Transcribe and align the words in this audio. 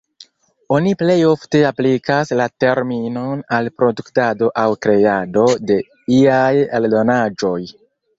Oni 0.75 0.91
plej 0.99 1.17
ofte 1.31 1.59
aplikas 1.69 2.31
la 2.39 2.47
terminon 2.63 3.43
al 3.57 3.69
produktado 3.81 4.49
aŭ 4.61 4.63
kreado 4.87 5.45
de 5.73 5.79
iaj 6.17 6.51
eldonaĵoj. 6.79 7.55